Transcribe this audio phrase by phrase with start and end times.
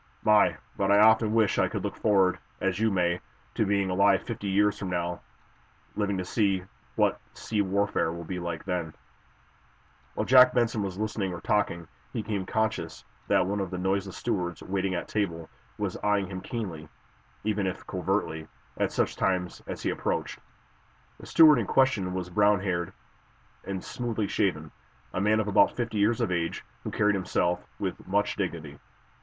[0.23, 3.19] "My, but I often wish I could look forward, as you may,
[3.53, 5.21] to being alive fifty years from now
[5.95, 6.63] living to see
[6.95, 8.95] what sea warfare will be like then!"
[10.15, 14.17] While Jack Benson was listening or talking, he became conscious that one of the noiseless
[14.17, 16.89] stewards waiting at table was eyeing him keenly,
[17.43, 18.47] even if covertly,
[18.77, 20.39] at such times as he approached.
[21.19, 22.91] The steward in question was brownhaired
[23.65, 24.71] and smoothly shaven,
[25.13, 28.79] a man of about fifty years of age who carried himself with much dignity.